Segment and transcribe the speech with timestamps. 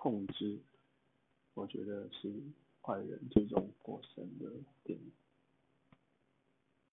[0.00, 0.56] 控制，
[1.54, 2.32] 我觉得是
[2.80, 3.97] 坏人最终过